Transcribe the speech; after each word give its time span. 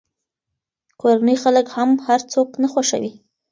کورني 1.01 1.35
خلک 1.43 1.67
هم 1.75 1.89
هر 2.05 2.19
څوک 2.31 2.49
نه 2.61 2.67
خوښوي. 2.73 3.11